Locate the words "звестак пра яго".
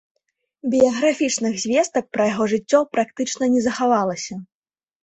1.65-2.43